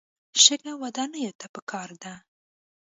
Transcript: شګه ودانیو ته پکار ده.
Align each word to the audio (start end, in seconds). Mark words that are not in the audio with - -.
شګه 0.43 0.73
ودانیو 0.83 1.37
ته 1.39 1.47
پکار 1.55 1.89
ده. 2.03 2.13